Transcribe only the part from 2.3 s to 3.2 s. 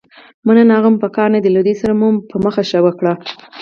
مخه ښه وکړه.